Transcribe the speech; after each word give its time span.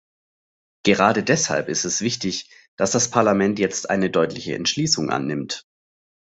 Gerade 0.83 1.23
deshalb 1.23 1.69
ist 1.69 1.85
es 1.85 2.01
wichtig, 2.01 2.49
dass 2.75 2.89
das 2.89 3.11
Parlament 3.11 3.59
jetzt 3.59 3.87
eine 3.87 4.09
deutliche 4.09 4.55
Entschließung 4.55 5.11
annimmt. 5.11 5.67